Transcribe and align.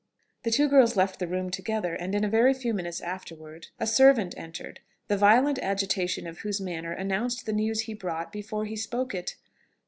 The 0.41 0.49
two 0.49 0.67
girls 0.67 0.95
left 0.97 1.19
the 1.19 1.27
room 1.27 1.51
together; 1.51 1.93
and 1.93 2.15
in 2.15 2.23
a 2.23 2.27
very 2.27 2.55
few 2.55 2.73
minutes 2.73 3.01
afterwards 3.01 3.69
a 3.79 3.85
servant 3.85 4.33
entered, 4.35 4.79
the 5.09 5.15
violent 5.15 5.59
agitation 5.59 6.25
of 6.25 6.39
whose 6.39 6.59
manner 6.59 6.91
announced 6.93 7.45
the 7.45 7.53
news 7.53 7.81
he 7.81 7.93
brought 7.93 8.31
before 8.31 8.65
he 8.65 8.75
spoke 8.75 9.13
it. 9.13 9.35